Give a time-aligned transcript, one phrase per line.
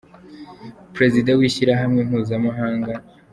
[0.95, 2.93] Perezida w’ishyirahamwe mpuzamahanga.